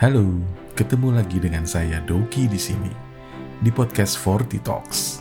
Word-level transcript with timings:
Halo, 0.00 0.24
ketemu 0.80 1.12
lagi 1.12 1.36
dengan 1.36 1.68
saya 1.68 2.00
Doki 2.00 2.48
di 2.48 2.56
sini 2.56 2.88
di 3.60 3.68
podcast 3.68 4.16
Forty 4.16 4.56
Talks. 4.56 5.20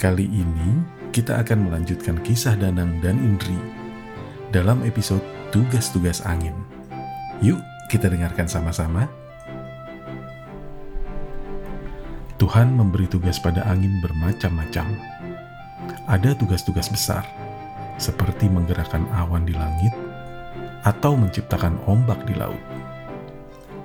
Kali 0.00 0.24
ini 0.24 0.80
kita 1.12 1.36
akan 1.36 1.68
melanjutkan 1.68 2.16
kisah 2.24 2.56
Danang 2.56 3.04
dan 3.04 3.20
Indri 3.20 3.60
dalam 4.56 4.80
episode 4.88 5.20
Tugas-tugas 5.52 6.24
Angin. 6.24 6.56
Yuk, 7.44 7.60
kita 7.92 8.08
dengarkan 8.08 8.48
sama-sama. 8.48 9.04
Tuhan 12.40 12.72
memberi 12.72 13.04
tugas 13.04 13.36
pada 13.36 13.68
angin 13.68 14.00
bermacam-macam. 14.00 14.96
Ada 16.08 16.32
tugas-tugas 16.40 16.88
besar, 16.88 17.28
seperti 18.00 18.48
menggerakkan 18.48 19.04
awan 19.12 19.44
di 19.44 19.52
langit 19.52 19.92
atau 20.88 21.20
menciptakan 21.20 21.76
ombak 21.84 22.24
di 22.24 22.32
laut 22.32 22.80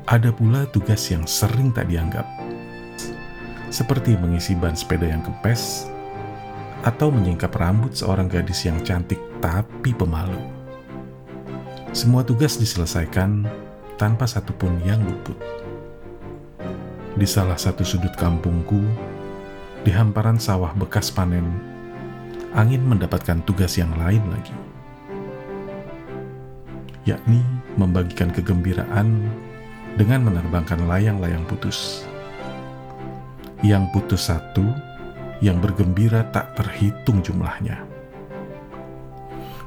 ada 0.07 0.31
pula 0.31 0.63
tugas 0.71 1.03
yang 1.11 1.27
sering 1.27 1.75
tak 1.75 1.91
dianggap, 1.91 2.23
seperti 3.67 4.15
mengisi 4.15 4.55
ban 4.55 4.71
sepeda 4.71 5.03
yang 5.03 5.19
kempes 5.19 5.91
atau 6.87 7.11
menyingkap 7.11 7.51
rambut 7.51 7.91
seorang 7.91 8.31
gadis 8.31 8.63
yang 8.63 8.79
cantik 8.87 9.19
tapi 9.43 9.91
pemalu. 9.91 10.39
Semua 11.91 12.23
tugas 12.23 12.55
diselesaikan 12.55 13.51
tanpa 13.99 14.23
satupun 14.23 14.79
yang 14.87 15.03
luput. 15.03 15.35
Di 17.19 17.27
salah 17.27 17.59
satu 17.59 17.83
sudut 17.83 18.15
kampungku, 18.15 18.79
di 19.83 19.91
hamparan 19.91 20.39
sawah 20.39 20.71
bekas 20.71 21.11
panen, 21.11 21.51
angin 22.55 22.79
mendapatkan 22.79 23.43
tugas 23.43 23.75
yang 23.75 23.91
lain 23.99 24.23
lagi, 24.31 24.55
yakni 27.03 27.43
membagikan 27.75 28.31
kegembiraan 28.31 29.27
dengan 29.97 30.29
menerbangkan 30.29 30.85
layang-layang 30.85 31.41
putus. 31.49 32.05
Yang 33.65 33.89
putus 33.97 34.29
satu, 34.29 34.61
yang 35.41 35.57
bergembira 35.57 36.21
tak 36.29 36.53
terhitung 36.53 37.25
jumlahnya. 37.25 37.81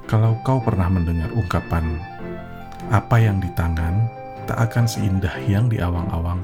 Kalau 0.07 0.39
kau 0.47 0.63
pernah 0.63 0.87
mendengar 0.87 1.31
ungkapan, 1.35 1.99
apa 2.95 3.19
yang 3.19 3.43
di 3.43 3.51
tangan 3.59 4.07
tak 4.47 4.71
akan 4.71 4.87
seindah 4.87 5.35
yang 5.51 5.67
di 5.67 5.83
awang-awang, 5.83 6.43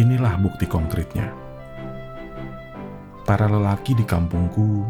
inilah 0.00 0.36
bukti 0.40 0.64
konkretnya. 0.64 1.28
Para 3.28 3.48
lelaki 3.48 3.92
di 3.96 4.04
kampungku, 4.04 4.84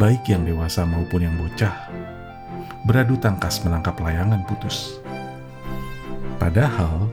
baik 0.00 0.28
yang 0.28 0.44
dewasa 0.44 0.84
maupun 0.88 1.24
yang 1.24 1.36
bocah, 1.36 1.72
beradu 2.84 3.16
tangkas 3.20 3.60
menangkap 3.64 3.96
layangan 4.00 4.44
putus. 4.44 5.00
Padahal 6.36 7.08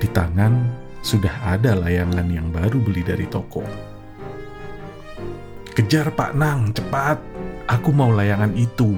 di 0.00 0.08
tangan 0.08 0.64
sudah 1.04 1.32
ada 1.44 1.76
layangan 1.76 2.24
yang 2.32 2.48
baru 2.48 2.80
beli 2.80 3.04
dari 3.04 3.28
toko. 3.28 3.60
Kejar 5.76 6.12
Pak 6.16 6.32
Nang, 6.32 6.72
cepat! 6.72 7.20
Aku 7.68 7.92
mau 7.92 8.08
layangan 8.08 8.56
itu! 8.56 8.96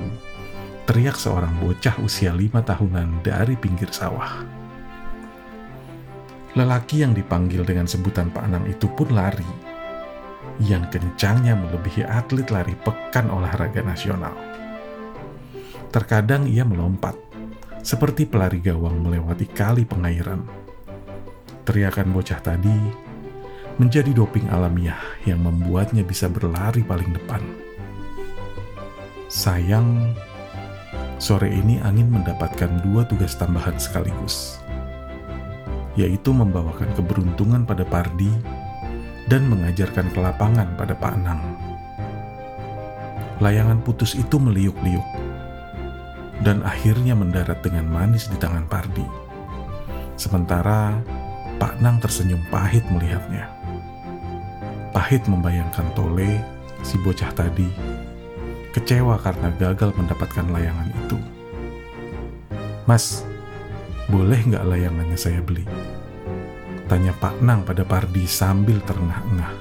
Teriak 0.87 1.19
seorang 1.19 1.59
bocah 1.63 1.99
usia 2.03 2.35
lima 2.35 2.63
tahunan 2.63 3.23
dari 3.23 3.55
pinggir 3.59 3.91
sawah. 3.91 4.43
Lelaki 6.55 7.07
yang 7.07 7.15
dipanggil 7.15 7.63
dengan 7.63 7.87
sebutan 7.87 8.31
Pak 8.31 8.47
Nang 8.51 8.65
itu 8.67 8.87
pun 8.91 9.11
lari. 9.15 9.47
Yang 10.63 10.99
kencangnya 10.99 11.55
melebihi 11.55 12.03
atlet 12.03 12.47
lari 12.51 12.75
pekan 12.79 13.31
olahraga 13.31 13.83
nasional. 13.83 14.35
Terkadang 15.95 16.51
ia 16.51 16.67
melompat, 16.67 17.15
seperti 17.81 18.27
pelari 18.27 18.59
gawang 18.59 19.01
melewati 19.07 19.47
kali 19.49 19.87
pengairan 19.87 20.62
Teriakan 21.63 22.11
bocah 22.11 22.43
tadi 22.43 22.75
menjadi 23.79 24.11
doping 24.11 24.51
alamiah 24.51 24.99
yang 25.23 25.47
membuatnya 25.47 26.03
bisa 26.03 26.27
berlari 26.27 26.83
paling 26.83 27.15
depan. 27.15 27.39
Sayang, 29.31 30.13
sore 31.23 31.49
ini 31.49 31.79
angin 31.81 32.11
mendapatkan 32.11 32.83
dua 32.83 33.07
tugas 33.07 33.39
tambahan 33.39 33.79
sekaligus, 33.79 34.59
yaitu 35.95 36.35
membawakan 36.35 36.91
keberuntungan 36.99 37.63
pada 37.63 37.87
Pardi 37.87 38.29
dan 39.31 39.47
mengajarkan 39.47 40.11
kelapangan 40.13 40.75
pada 40.75 40.99
Pak 40.99 41.15
Nang. 41.23 41.43
Layangan 43.39 43.81
putus 43.87 44.19
itu 44.19 44.37
meliuk-liuk, 44.37 45.07
dan 46.43 46.61
akhirnya 46.67 47.15
mendarat 47.15 47.63
dengan 47.63 47.87
manis 47.87 48.27
di 48.27 48.37
tangan 48.37 48.67
Pardi. 48.67 49.07
Sementara 50.19 51.01
Pak 51.57 51.81
Nang 51.81 51.99
tersenyum 51.99 52.41
pahit 52.49 52.85
melihatnya. 52.89 53.49
Pahit 54.93 55.25
membayangkan 55.25 55.89
Tole, 55.97 56.39
si 56.85 57.01
bocah 57.01 57.33
tadi, 57.33 57.69
kecewa 58.77 59.21
karena 59.21 59.49
gagal 59.57 59.93
mendapatkan 59.97 60.47
layangan 60.53 60.89
itu. 60.93 61.19
Mas, 62.85 63.25
boleh 64.13 64.41
nggak 64.45 64.69
layangannya 64.69 65.17
saya 65.17 65.41
beli? 65.41 65.65
Tanya 66.91 67.17
Pak 67.17 67.41
Nang 67.41 67.65
pada 67.65 67.89
Pardi 67.89 68.29
sambil 68.29 68.77
terengah-engah. 68.85 69.55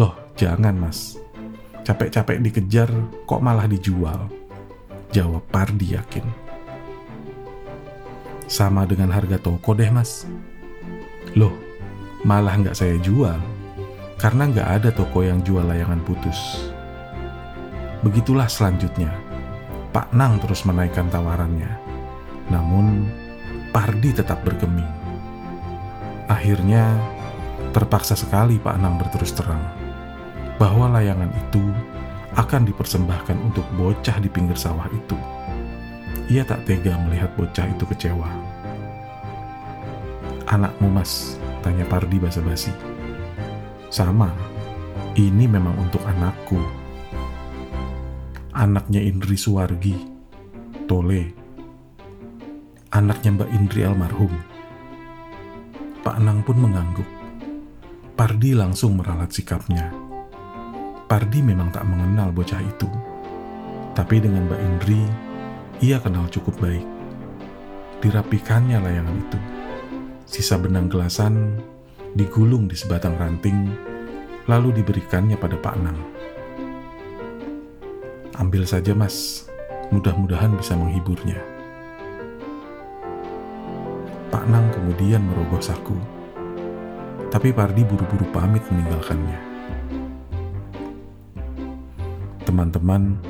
Loh, 0.00 0.32
jangan 0.38 0.72
mas. 0.78 1.20
Capek-capek 1.84 2.40
dikejar, 2.40 2.88
kok 3.28 3.42
malah 3.44 3.68
dijual? 3.68 4.32
Jawab 5.12 5.44
Pardi 5.52 5.92
yakin. 5.92 6.47
Sama 8.48 8.88
dengan 8.88 9.12
harga 9.12 9.36
toko 9.36 9.76
deh 9.76 9.92
mas. 9.92 10.24
Loh, 11.36 11.52
malah 12.24 12.56
nggak 12.56 12.72
saya 12.72 12.96
jual. 12.98 13.36
Karena 14.16 14.48
nggak 14.48 14.68
ada 14.80 14.88
toko 14.90 15.20
yang 15.20 15.44
jual 15.44 15.62
layangan 15.62 16.00
putus. 16.02 16.72
Begitulah 18.00 18.48
selanjutnya. 18.48 19.12
Pak 19.92 20.16
Nang 20.16 20.40
terus 20.40 20.64
menaikkan 20.64 21.12
tawarannya. 21.12 21.68
Namun, 22.48 23.04
Pardi 23.68 24.16
tetap 24.16 24.40
bergeming. 24.42 24.88
Akhirnya, 26.24 26.96
terpaksa 27.76 28.16
sekali 28.16 28.56
Pak 28.56 28.80
Nang 28.80 28.96
berterus 28.96 29.36
terang 29.36 29.60
bahwa 30.56 30.88
layangan 30.98 31.30
itu 31.36 31.62
akan 32.34 32.64
dipersembahkan 32.64 33.36
untuk 33.38 33.66
bocah 33.76 34.16
di 34.18 34.28
pinggir 34.32 34.56
sawah 34.56 34.88
itu. 34.88 35.37
Ia 36.28 36.44
tak 36.44 36.68
tega 36.68 36.92
melihat 37.08 37.32
bocah 37.40 37.64
itu 37.64 37.88
kecewa. 37.88 38.28
Anakmu 40.44 40.92
mas, 40.92 41.40
tanya 41.64 41.88
Pardi 41.88 42.20
basa-basi. 42.20 42.68
Sama, 43.88 44.28
ini 45.16 45.48
memang 45.48 45.72
untuk 45.80 46.04
anakku. 46.04 46.60
Anaknya 48.52 49.00
Indri 49.00 49.40
Suwargi, 49.40 49.96
Tole. 50.84 51.32
Anaknya 52.92 53.32
Mbak 53.32 53.50
Indri 53.56 53.88
almarhum. 53.88 54.32
Pak 56.04 56.16
Nang 56.20 56.44
pun 56.44 56.60
mengangguk. 56.60 57.08
Pardi 58.12 58.52
langsung 58.52 59.00
meralat 59.00 59.32
sikapnya. 59.32 59.96
Pardi 61.08 61.40
memang 61.40 61.72
tak 61.72 61.88
mengenal 61.88 62.36
bocah 62.36 62.60
itu. 62.60 62.88
Tapi 63.96 64.20
dengan 64.20 64.44
Mbak 64.44 64.60
Indri, 64.60 65.27
ia 65.78 66.02
kenal 66.02 66.26
cukup 66.26 66.58
baik. 66.58 66.86
Dirapikannya 68.02 68.82
layangan 68.82 69.16
itu. 69.18 69.38
Sisa 70.26 70.58
benang 70.58 70.90
gelasan 70.90 71.58
digulung 72.18 72.66
di 72.66 72.74
sebatang 72.74 73.14
ranting, 73.14 73.70
lalu 74.50 74.82
diberikannya 74.82 75.38
pada 75.38 75.54
Pak 75.54 75.76
Nang. 75.78 75.98
Ambil 78.38 78.66
saja 78.66 78.94
mas, 78.94 79.46
mudah-mudahan 79.94 80.54
bisa 80.58 80.74
menghiburnya. 80.74 81.38
Pak 84.34 84.44
Nang 84.50 84.66
kemudian 84.74 85.22
merogoh 85.24 85.62
saku, 85.62 85.96
tapi 87.30 87.54
Pardi 87.54 87.86
buru-buru 87.86 88.26
pamit 88.34 88.62
meninggalkannya. 88.70 89.38
Teman-teman, 92.46 93.20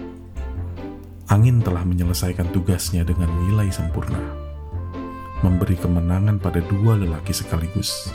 angin 1.28 1.60
telah 1.60 1.84
menyelesaikan 1.84 2.48
tugasnya 2.56 3.04
dengan 3.04 3.28
nilai 3.44 3.68
sempurna, 3.68 4.16
memberi 5.44 5.76
kemenangan 5.76 6.40
pada 6.40 6.64
dua 6.64 6.96
lelaki 6.96 7.36
sekaligus, 7.36 8.08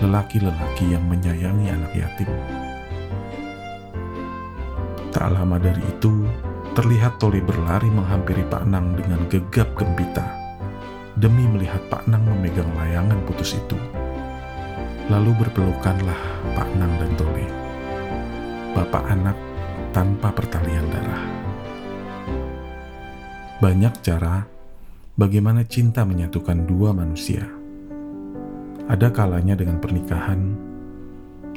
lelaki-lelaki 0.00 0.96
yang 0.96 1.04
menyayangi 1.04 1.68
anak 1.68 1.92
yatim. 1.92 2.30
Tak 5.12 5.28
lama 5.28 5.60
dari 5.60 5.84
itu, 5.84 6.24
terlihat 6.72 7.20
Toli 7.20 7.44
berlari 7.44 7.92
menghampiri 7.92 8.48
Pak 8.48 8.64
Nang 8.64 8.96
dengan 8.96 9.28
gegap 9.28 9.76
gempita, 9.76 10.24
demi 11.20 11.44
melihat 11.44 11.84
Pak 11.92 12.08
Nang 12.08 12.24
memegang 12.24 12.72
layangan 12.80 13.20
putus 13.28 13.60
itu. 13.60 13.76
Lalu 15.12 15.36
berpelukanlah 15.36 16.20
Pak 16.56 16.68
Nang 16.80 16.96
dan 16.96 17.12
Toli, 17.20 17.44
bapak 18.72 19.04
anak 19.04 19.36
tanpa 19.92 20.32
pertalian 20.32 20.88
darah. 20.88 21.35
Banyak 23.56 24.04
cara 24.04 24.44
bagaimana 25.16 25.64
cinta 25.64 26.04
menyatukan 26.04 26.68
dua 26.68 26.92
manusia. 26.92 27.40
Ada 28.84 29.08
kalanya 29.08 29.56
dengan 29.56 29.80
pernikahan, 29.80 30.52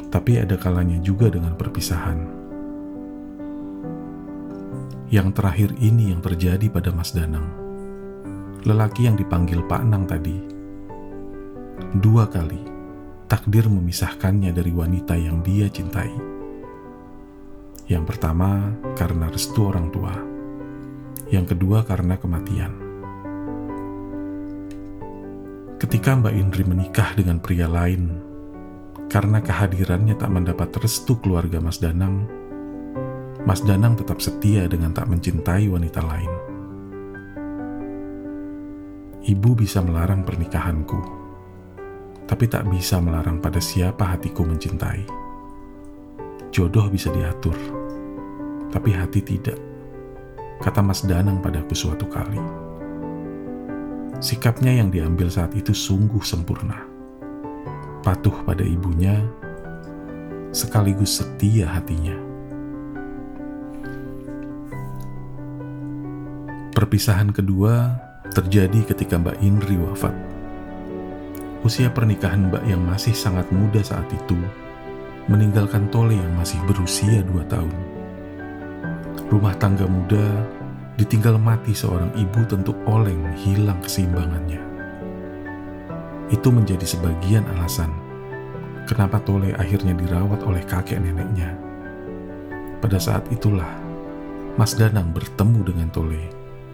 tapi 0.07 0.39
ada 0.39 0.55
kalanya 0.55 0.95
juga 1.03 1.27
dengan 1.27 1.59
perpisahan. 1.59 2.23
Yang 5.11 5.27
terakhir 5.35 5.75
ini 5.83 6.15
yang 6.15 6.23
terjadi 6.23 6.71
pada 6.71 6.95
Mas 6.95 7.11
Danang. 7.11 7.51
Lelaki 8.63 9.03
yang 9.03 9.19
dipanggil 9.19 9.59
Pak 9.67 9.83
Nang 9.83 10.07
tadi. 10.07 10.39
Dua 11.99 12.31
kali, 12.31 12.63
takdir 13.27 13.67
memisahkannya 13.67 14.55
dari 14.55 14.71
wanita 14.71 15.19
yang 15.19 15.43
dia 15.43 15.67
cintai. 15.67 16.15
Yang 17.91 18.03
pertama 18.07 18.71
karena 18.95 19.27
restu 19.27 19.67
orang 19.67 19.91
tua. 19.91 20.28
Yang 21.29 21.53
kedua 21.53 21.85
karena 21.85 22.17
kematian. 22.17 22.73
Ketika 25.77 26.17
Mbak 26.17 26.33
Indri 26.33 26.65
menikah 26.65 27.13
dengan 27.13 27.37
pria 27.37 27.69
lain, 27.69 28.17
karena 29.13 29.37
kehadirannya 29.37 30.17
tak 30.17 30.33
mendapat 30.33 30.73
restu 30.81 31.21
keluarga 31.21 31.61
Mas 31.61 31.77
Danang, 31.77 32.25
Mas 33.45 33.61
Danang 33.61 33.93
tetap 33.93 34.17
setia 34.25 34.65
dengan 34.65 34.89
tak 34.89 35.05
mencintai 35.05 35.69
wanita 35.69 36.01
lain. 36.01 36.33
Ibu 39.29 39.49
bisa 39.53 39.85
melarang 39.85 40.25
pernikahanku, 40.25 41.01
tapi 42.25 42.49
tak 42.49 42.65
bisa 42.73 42.97
melarang 42.97 43.37
pada 43.37 43.61
siapa 43.61 44.17
hatiku 44.17 44.49
mencintai. 44.49 45.05
Jodoh 46.49 46.89
bisa 46.89 47.13
diatur, 47.13 47.55
tapi 48.73 48.97
hati 48.97 49.21
tidak, 49.21 49.68
kata 50.59 50.83
Mas 50.83 51.07
Danang 51.07 51.39
padaku 51.39 51.71
suatu 51.71 52.03
kali. 52.07 52.39
Sikapnya 54.19 54.75
yang 54.75 54.91
diambil 54.91 55.31
saat 55.31 55.55
itu 55.55 55.71
sungguh 55.71 56.19
sempurna. 56.19 56.83
Patuh 58.03 58.43
pada 58.43 58.63
ibunya, 58.63 59.23
sekaligus 60.51 61.23
setia 61.23 61.71
hatinya. 61.71 62.15
Perpisahan 66.75 67.31
kedua 67.31 67.95
terjadi 68.35 68.83
ketika 68.91 69.19
Mbak 69.19 69.37
Indri 69.39 69.75
wafat. 69.79 70.15
Usia 71.63 71.91
pernikahan 71.91 72.47
Mbak 72.47 72.63
yang 72.67 72.79
masih 72.83 73.11
sangat 73.11 73.47
muda 73.51 73.83
saat 73.83 74.07
itu 74.15 74.39
meninggalkan 75.27 75.91
Tole 75.91 76.15
yang 76.15 76.33
masih 76.39 76.57
berusia 76.65 77.21
dua 77.23 77.43
tahun. 77.51 77.98
Rumah 79.29 79.53
tangga 79.61 79.85
muda 79.85 80.25
Ditinggal 80.99 81.39
mati 81.39 81.71
seorang 81.71 82.11
ibu 82.19 82.43
tentu 82.43 82.75
oleng 82.83 83.31
hilang 83.39 83.79
keseimbangannya. 83.79 84.59
Itu 86.27 86.51
menjadi 86.51 86.83
sebagian 86.83 87.47
alasan 87.55 87.87
kenapa 88.83 89.23
Tole 89.23 89.55
akhirnya 89.55 89.95
dirawat 89.95 90.43
oleh 90.43 90.59
kakek 90.67 90.99
neneknya. 90.99 91.55
Pada 92.83 92.99
saat 92.99 93.31
itulah 93.31 93.71
Mas 94.59 94.75
Danang 94.75 95.15
bertemu 95.15 95.71
dengan 95.71 95.87
Tole 95.87 96.27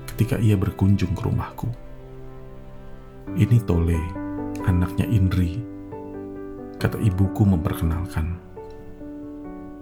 ketika 0.09 0.41
ia 0.41 0.57
berkunjung 0.57 1.13
ke 1.13 1.21
rumahku. 1.21 1.69
Ini 3.37 3.61
Tole, 3.61 4.01
anaknya 4.65 5.05
Indri, 5.05 5.61
kata 6.81 6.97
ibuku 6.97 7.45
memperkenalkan. 7.45 8.41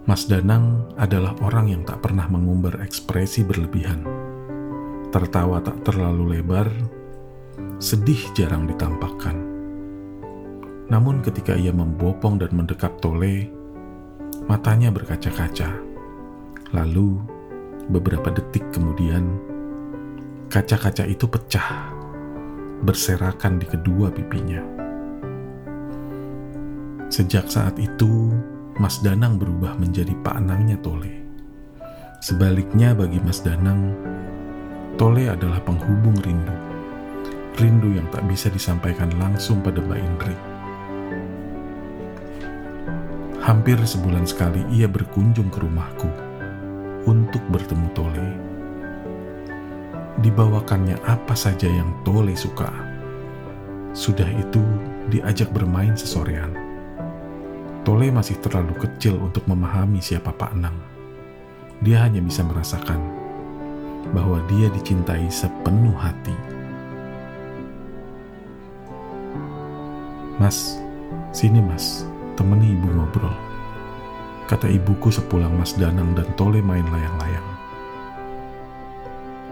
Mas 0.04 0.28
Danang 0.28 0.92
adalah 1.00 1.32
orang 1.40 1.72
yang 1.72 1.82
tak 1.82 2.04
pernah 2.04 2.28
mengumbar 2.28 2.84
ekspresi 2.84 3.40
berlebihan 3.40 4.24
tertawa 5.14 5.62
tak 5.62 5.86
terlalu 5.86 6.34
lebar, 6.42 6.66
sedih 7.78 8.18
jarang 8.34 8.66
ditampakkan. 8.66 9.38
Namun 10.90 11.22
ketika 11.22 11.54
ia 11.54 11.70
membopong 11.70 12.42
dan 12.42 12.50
mendekap 12.50 12.98
Tole, 12.98 13.46
matanya 14.50 14.90
berkaca-kaca. 14.90 15.70
Lalu, 16.74 17.22
beberapa 17.94 18.34
detik 18.34 18.74
kemudian, 18.74 19.38
kaca-kaca 20.50 21.06
itu 21.06 21.30
pecah, 21.30 21.94
berserakan 22.82 23.62
di 23.62 23.70
kedua 23.70 24.10
pipinya. 24.10 24.66
Sejak 27.06 27.46
saat 27.46 27.78
itu, 27.78 28.34
Mas 28.74 28.98
Danang 28.98 29.38
berubah 29.38 29.78
menjadi 29.78 30.10
Pak 30.18 30.34
Anangnya 30.34 30.74
Tole. 30.82 31.22
Sebaliknya 32.18 32.90
bagi 32.90 33.22
Mas 33.22 33.38
Danang, 33.38 33.94
Tole 34.98 35.30
adalah 35.30 35.62
penghubung 35.62 36.18
rindu. 36.18 36.50
Rindu 37.54 37.94
yang 37.94 38.10
tak 38.10 38.26
bisa 38.26 38.50
disampaikan 38.50 39.14
langsung 39.14 39.62
pada 39.62 39.78
Mbak 39.78 40.00
Indri. 40.02 40.36
Hampir 43.46 43.78
sebulan 43.78 44.26
sekali 44.26 44.66
ia 44.74 44.90
berkunjung 44.90 45.54
ke 45.54 45.62
rumahku 45.62 46.10
untuk 47.06 47.46
bertemu 47.54 47.88
Tole. 47.94 48.28
Dibawakannya 50.18 50.98
apa 51.06 51.38
saja 51.38 51.70
yang 51.70 51.94
Tole 52.02 52.34
suka. 52.34 52.74
Sudah 53.94 54.26
itu 54.34 54.66
diajak 55.14 55.54
bermain 55.54 55.94
sesorean. 55.94 56.63
Tole 57.84 58.08
masih 58.08 58.40
terlalu 58.40 58.80
kecil 58.80 59.20
untuk 59.20 59.44
memahami 59.44 60.00
siapa 60.00 60.32
Pak 60.32 60.56
Nang. 60.56 60.72
Dia 61.84 62.00
hanya 62.08 62.24
bisa 62.24 62.40
merasakan 62.40 62.96
bahwa 64.16 64.40
dia 64.48 64.72
dicintai 64.72 65.28
sepenuh 65.28 65.92
hati. 65.92 66.32
Mas, 70.40 70.80
sini 71.28 71.60
mas, 71.60 72.08
temani 72.40 72.72
ibu 72.72 72.88
ngobrol. 72.88 73.36
Kata 74.48 74.64
ibuku 74.64 75.12
sepulang 75.12 75.52
Mas 75.56 75.76
Danang 75.76 76.16
dan 76.16 76.28
Tole 76.40 76.64
main 76.64 76.88
layang-layang. 76.88 77.48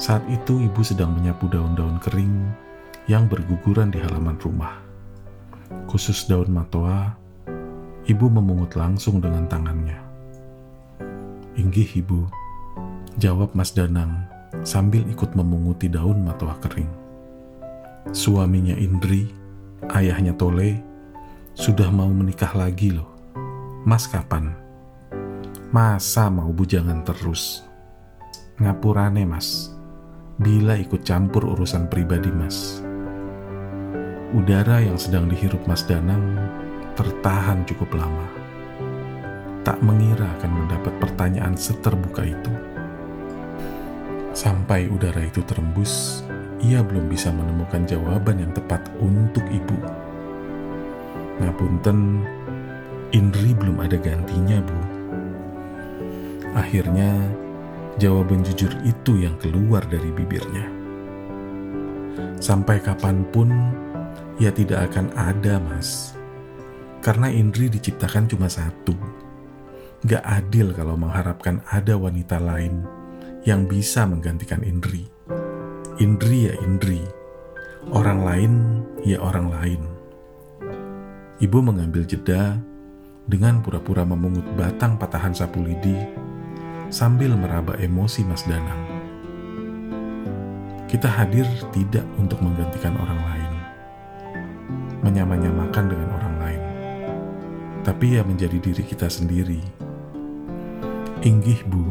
Saat 0.00 0.25
itu 0.32 0.56
ibu 0.56 0.81
sedang 0.81 1.12
menyapu 1.12 1.52
daun-daun 1.52 2.00
kering 2.00 2.49
yang 3.12 3.29
berguguran 3.29 3.93
di 3.93 4.00
halaman 4.00 4.40
rumah. 4.40 4.81
Khusus 5.88 6.29
daun 6.29 6.50
matoa, 6.52 7.21
ibu 8.06 8.26
memungut 8.26 8.75
langsung 8.75 9.22
dengan 9.22 9.46
tangannya. 9.46 9.99
Inggih 11.54 12.02
ibu, 12.02 12.26
jawab 13.20 13.54
Mas 13.54 13.70
Danang 13.70 14.26
sambil 14.66 15.06
ikut 15.06 15.38
memunguti 15.38 15.86
daun 15.86 16.27
matoa 16.27 16.58
kering. 16.58 16.91
Suaminya 18.10 18.74
Indri, 18.74 19.31
ayahnya 19.94 20.34
Tole, 20.34 20.82
sudah 21.55 21.93
mau 21.94 22.10
menikah 22.10 22.50
lagi 22.58 22.91
loh. 22.91 23.06
Mas 23.86 24.10
kapan? 24.10 24.50
Masa 25.70 26.27
mau 26.29 26.50
bujangan 26.50 27.06
terus? 27.06 27.62
Ngapurane 28.58 29.24
mas, 29.24 29.72
bila 30.36 30.77
ikut 30.77 31.06
campur 31.06 31.48
urusan 31.55 31.88
pribadi 31.88 32.29
mas. 32.29 32.82
Udara 34.32 34.81
yang 34.81 34.96
sedang 34.96 35.29
dihirup 35.29 35.60
Mas 35.69 35.84
Danang 35.84 36.24
tertahan 36.93 37.65
cukup 37.65 37.96
lama. 37.96 38.29
Tak 39.63 39.79
mengira 39.81 40.27
akan 40.41 40.53
mendapat 40.65 40.94
pertanyaan 40.99 41.55
seterbuka 41.55 42.27
itu. 42.27 42.53
Sampai 44.32 44.89
udara 44.89 45.22
itu 45.22 45.44
terembus, 45.44 46.25
ia 46.65 46.81
belum 46.81 47.06
bisa 47.06 47.29
menemukan 47.31 47.84
jawaban 47.84 48.43
yang 48.43 48.53
tepat 48.56 48.81
untuk 48.99 49.44
ibu. 49.53 49.77
Ngapunten, 51.43 52.25
Indri 53.13 53.53
belum 53.53 53.77
ada 53.84 54.01
gantinya, 54.01 54.56
Bu. 54.65 54.79
Akhirnya, 56.56 57.13
jawaban 58.01 58.41
jujur 58.41 58.72
itu 58.89 59.20
yang 59.20 59.37
keluar 59.37 59.84
dari 59.84 60.08
bibirnya. 60.08 60.65
Sampai 62.41 62.81
kapan 62.81 63.20
pun, 63.29 63.53
ia 64.41 64.49
tidak 64.49 64.91
akan 64.91 65.13
ada, 65.13 65.61
Mas. 65.61 66.17
Karena 67.03 67.27
Indri 67.27 67.67
diciptakan 67.67 68.31
cuma 68.31 68.47
satu. 68.47 68.94
Gak 70.06 70.23
adil 70.23 70.71
kalau 70.71 70.94
mengharapkan 70.94 71.59
ada 71.67 71.99
wanita 71.99 72.39
lain 72.39 72.87
yang 73.43 73.67
bisa 73.67 74.06
menggantikan 74.06 74.63
Indri. 74.63 75.11
Indri 75.99 76.47
ya 76.47 76.55
Indri, 76.63 77.03
orang 77.91 78.23
lain 78.23 78.53
ya 79.03 79.19
orang 79.19 79.51
lain. 79.51 79.82
Ibu 81.43 81.59
mengambil 81.59 82.06
jeda 82.06 82.55
dengan 83.27 83.67
pura-pura 83.67 84.06
memungut 84.06 84.47
batang 84.55 84.94
patahan 84.94 85.35
sapu 85.35 85.59
lidi 85.59 85.99
sambil 86.87 87.35
meraba 87.35 87.75
emosi 87.82 88.23
Mas 88.23 88.47
Danang. 88.47 88.82
Kita 90.87 91.11
hadir 91.11 91.49
tidak 91.75 92.06
untuk 92.15 92.39
menggantikan 92.44 92.94
orang 92.94 93.21
lain, 93.27 93.53
menyamanyamakan 95.03 95.85
dengan 95.91 96.09
orang 96.15 96.31
tapi 97.82 98.19
ya 98.19 98.22
menjadi 98.22 98.58
diri 98.58 98.82
kita 98.86 99.10
sendiri. 99.10 99.58
Inggih, 101.22 101.62
Bu, 101.67 101.82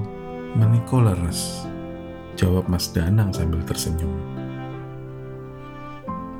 Meniko 0.51 0.99
leres, 0.99 1.63
jawab 2.35 2.67
Mas 2.67 2.91
Danang 2.91 3.31
sambil 3.31 3.63
tersenyum. 3.63 4.11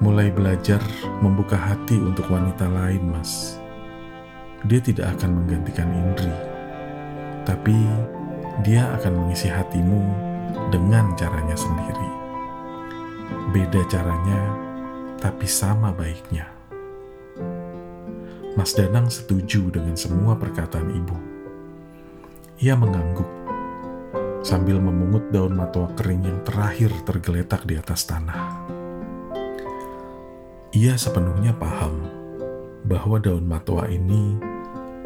mulai 0.02 0.34
belajar 0.34 0.82
membuka 1.22 1.54
hati 1.54 1.94
untuk 1.94 2.26
wanita 2.26 2.66
lain, 2.66 3.06
Mas. 3.14 3.62
Dia 4.66 4.82
tidak 4.82 5.14
akan 5.18 5.46
menggantikan 5.46 5.94
Indri, 5.94 6.34
tapi 7.46 7.78
dia 8.66 8.90
akan 8.98 9.14
mengisi 9.26 9.46
hatimu 9.46 10.02
dengan 10.74 11.14
caranya 11.14 11.54
sendiri. 11.54 12.10
Beda 13.54 13.82
caranya, 13.88 14.42
tapi 15.22 15.46
sama 15.46 15.94
baiknya. 15.94 16.61
Mas 18.52 18.76
Danang 18.76 19.08
setuju 19.08 19.72
dengan 19.72 19.96
semua 19.96 20.36
perkataan 20.36 20.92
ibu. 20.92 21.16
Ia 22.60 22.76
mengangguk 22.76 23.30
sambil 24.44 24.76
memungut 24.76 25.32
daun 25.32 25.56
matua 25.56 25.88
kering 25.96 26.28
yang 26.28 26.40
terakhir 26.44 26.92
tergeletak 27.08 27.64
di 27.64 27.80
atas 27.80 28.04
tanah. 28.04 28.68
Ia 30.76 31.00
sepenuhnya 31.00 31.56
paham 31.56 31.96
bahwa 32.84 33.24
daun 33.24 33.48
matua 33.48 33.88
ini 33.88 34.36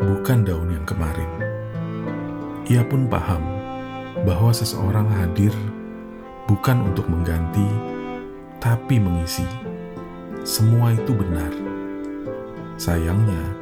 bukan 0.02 0.42
daun 0.42 0.74
yang 0.74 0.86
kemarin. 0.90 1.30
Ia 2.66 2.82
pun 2.82 3.06
paham 3.06 3.46
bahwa 4.26 4.50
seseorang 4.50 5.06
hadir 5.22 5.54
bukan 6.50 6.82
untuk 6.82 7.06
mengganti, 7.06 7.70
tapi 8.58 8.98
mengisi. 8.98 9.46
Semua 10.42 10.98
itu 10.98 11.14
benar. 11.14 11.75
Sayangnya, 12.76 13.56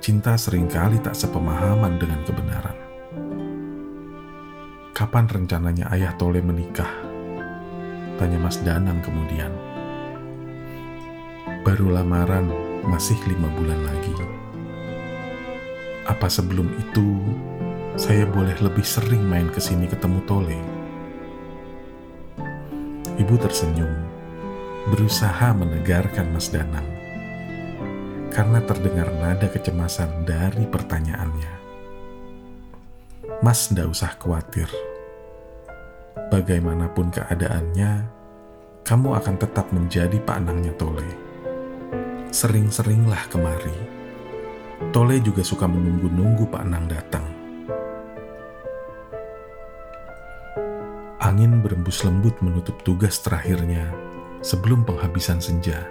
cinta 0.00 0.32
sering 0.40 0.64
kali 0.64 0.96
tak 0.96 1.12
sepemahaman 1.12 2.00
dengan 2.00 2.24
kebenaran. 2.24 2.78
Kapan 4.96 5.28
rencananya 5.28 5.92
ayah 5.92 6.16
Tole 6.16 6.40
menikah? 6.40 6.88
Tanya 8.16 8.40
Mas 8.40 8.56
Danang 8.64 9.04
kemudian. 9.04 9.52
Baru 11.68 11.92
lamaran, 11.92 12.48
masih 12.88 13.20
lima 13.28 13.52
bulan 13.60 13.84
lagi. 13.84 14.16
Apa 16.08 16.24
sebelum 16.24 16.72
itu 16.80 17.20
saya 18.00 18.24
boleh 18.24 18.56
lebih 18.56 18.88
sering 18.88 19.20
main 19.20 19.52
ke 19.52 19.60
sini 19.60 19.84
ketemu 19.84 20.24
Tole? 20.24 20.60
Ibu 23.20 23.36
tersenyum, 23.36 23.92
berusaha 24.88 25.52
menegarkan 25.52 26.32
Mas 26.32 26.48
Danang 26.48 26.93
karena 28.34 28.58
terdengar 28.66 29.14
nada 29.14 29.46
kecemasan 29.46 30.26
dari 30.26 30.66
pertanyaannya. 30.66 31.52
Mas 33.46 33.70
ndak 33.70 33.94
usah 33.94 34.18
khawatir. 34.18 34.66
Bagaimanapun 36.34 37.14
keadaannya, 37.14 38.10
kamu 38.82 39.08
akan 39.14 39.36
tetap 39.38 39.70
menjadi 39.70 40.18
pak 40.18 40.42
anangnya 40.42 40.74
Tole 40.74 41.24
sering-seringlah 42.34 43.30
kemari. 43.30 43.78
Tole 44.90 45.22
juga 45.22 45.46
suka 45.46 45.70
menunggu-nunggu 45.70 46.50
Pak 46.50 46.64
Nang 46.66 46.90
datang. 46.90 47.22
Angin 51.22 51.62
berembus 51.62 52.02
lembut 52.02 52.34
menutup 52.42 52.74
tugas 52.82 53.22
terakhirnya 53.22 53.86
sebelum 54.42 54.82
penghabisan 54.82 55.38
senja. 55.38 55.86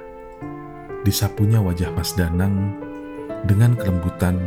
Disapunya 1.03 1.59
wajah 1.59 1.91
Mas 1.91 2.15
Danang 2.15 2.79
dengan 3.43 3.75
kelembutan, 3.75 4.39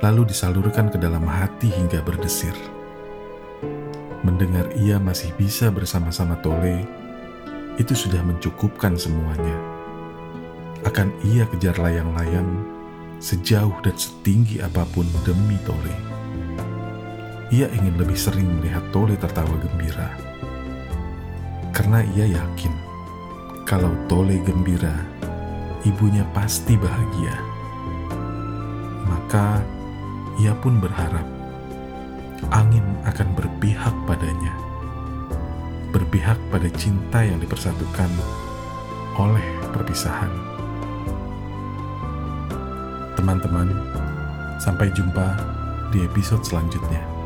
lalu 0.00 0.24
disalurkan 0.32 0.88
ke 0.88 0.96
dalam 0.96 1.28
hati 1.28 1.68
hingga 1.68 2.00
berdesir. 2.00 2.56
Mendengar 4.24 4.72
ia 4.76 4.96
masih 4.96 5.32
bisa 5.36 5.68
bersama-sama 5.68 6.40
Tole, 6.40 6.84
itu 7.76 7.92
sudah 7.92 8.24
mencukupkan 8.24 8.96
semuanya 8.96 9.80
akan 10.84 11.12
ia 11.28 11.44
kejar 11.44 11.76
layang-layang 11.76 12.48
sejauh 13.20 13.76
dan 13.84 13.92
setinggi 14.00 14.64
apa 14.64 14.88
pun 14.88 15.04
demi 15.28 15.60
Tole. 15.68 15.92
Ia 17.52 17.68
ingin 17.68 18.00
lebih 18.00 18.16
sering 18.16 18.48
melihat 18.48 18.80
Tole 18.88 19.18
tertawa 19.20 19.52
gembira. 19.60 20.08
Karena 21.76 22.00
ia 22.16 22.32
yakin 22.32 22.72
kalau 23.68 23.92
Tole 24.08 24.40
gembira, 24.40 25.04
ibunya 25.84 26.24
pasti 26.36 26.76
bahagia. 26.76 27.36
Maka 29.08 29.64
ia 30.40 30.52
pun 30.58 30.80
berharap 30.80 31.24
angin 32.52 32.84
akan 33.04 33.28
berpihak 33.36 33.94
padanya. 34.08 34.52
Berpihak 35.90 36.38
pada 36.48 36.70
cinta 36.78 37.20
yang 37.24 37.42
dipersatukan 37.42 38.10
oleh 39.18 39.46
perpisahan 39.74 40.30
teman-teman. 43.20 43.68
Sampai 44.60 44.92
jumpa 44.92 45.36
di 45.92 46.04
episode 46.04 46.44
selanjutnya. 46.44 47.19